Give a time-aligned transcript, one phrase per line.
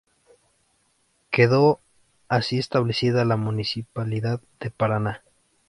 [1.29, 1.79] Quedó
[2.27, 5.21] así establecida la municipalidad de Paraná.